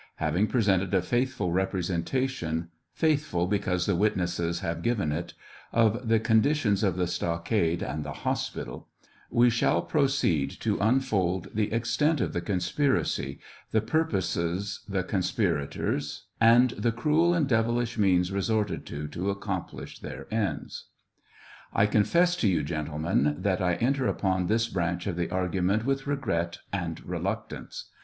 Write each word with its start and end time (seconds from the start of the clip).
Having 0.15 0.47
presented 0.47 0.95
a 0.95 1.01
faithful 1.03 1.51
representation— 1.51 2.69
faithful 3.05 3.45
because 3.45 3.85
the 3.85 3.95
witnesses• 3.95 4.57
have 4.61 4.81
given 4.81 5.09
it^of 5.11 6.07
the 6.07 6.19
condition 6.19 6.73
of 6.83 6.97
the 6.97 7.05
stockade 7.05 7.83
and 7.83 8.03
the 8.03 8.11
hospital, 8.25 8.87
we 9.29 9.47
shall 9.51 9.83
proceed 9.83 10.49
to 10.61 10.79
unfold 10.79 11.49
the 11.53 11.71
extent 11.71 12.19
of 12.19 12.33
the 12.33 12.41
conspiracy, 12.41 13.39
the 13.69 13.79
purposes 13.79 14.79
the 14.89 15.03
conspirators, 15.03 16.25
and 16.41 16.71
the 16.71 16.91
cruel 16.91 17.35
and 17.35 17.47
devilish 17.47 17.95
means 17.99 18.31
resorted 18.31 18.87
to 18.87 19.07
to 19.07 19.29
accomplish 19.29 19.99
their 19.99 20.25
ends. 20.33 20.85
I 21.75 21.85
confess 21.85 22.35
to 22.37 22.47
you, 22.47 22.63
gentlemen, 22.63 23.35
that 23.41 23.61
I 23.61 23.75
enter 23.75 24.07
upon 24.07 24.47
this 24.47 24.67
branch 24.67 25.05
of 25.05 25.15
the 25.15 25.29
argument 25.29 25.85
with 25.85 26.07
regret 26.07 26.57
and 26.73 26.99
reluctance. 27.05 27.89